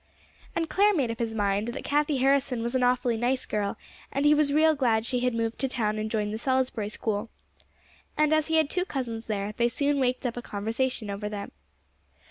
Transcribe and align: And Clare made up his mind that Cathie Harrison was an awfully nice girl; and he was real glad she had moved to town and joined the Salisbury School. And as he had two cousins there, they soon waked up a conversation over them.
And 0.55 0.67
Clare 0.67 0.95
made 0.95 1.11
up 1.11 1.19
his 1.19 1.35
mind 1.35 1.67
that 1.67 1.83
Cathie 1.83 2.17
Harrison 2.17 2.63
was 2.63 2.73
an 2.73 2.81
awfully 2.81 3.17
nice 3.17 3.45
girl; 3.45 3.77
and 4.11 4.25
he 4.25 4.33
was 4.33 4.51
real 4.51 4.73
glad 4.73 5.05
she 5.05 5.19
had 5.19 5.35
moved 5.35 5.59
to 5.59 5.67
town 5.67 5.99
and 5.99 6.09
joined 6.09 6.33
the 6.33 6.39
Salisbury 6.39 6.89
School. 6.89 7.29
And 8.17 8.33
as 8.33 8.47
he 8.47 8.55
had 8.55 8.67
two 8.67 8.85
cousins 8.85 9.27
there, 9.27 9.53
they 9.57 9.69
soon 9.69 9.99
waked 9.99 10.25
up 10.25 10.37
a 10.37 10.41
conversation 10.41 11.11
over 11.11 11.29
them. 11.29 11.51